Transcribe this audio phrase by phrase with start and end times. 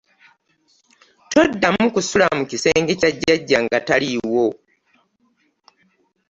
[1.31, 4.45] Todamu kusula mu kisenge kya jjajja nga taliiwo.